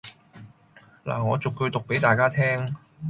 [1.03, 2.75] 拿我逐句讀俾大家聽